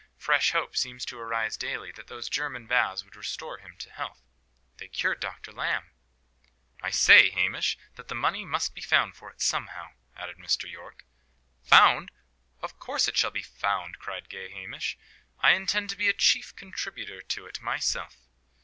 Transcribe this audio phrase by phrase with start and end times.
[0.17, 4.23] "Fresh hope seems to arise daily that those German baths would restore him to health.
[4.77, 5.51] They cured Dr.
[5.51, 5.91] Lamb."
[6.81, 10.67] "I say, Hamish, that the money must be found for it somehow," added Mr.
[10.67, 11.05] Yorke.
[11.65, 12.09] "Found!
[12.63, 14.97] of course it shall be found," cried gay Hamish.
[15.39, 18.15] "I intend to be a chief contributor to it myself."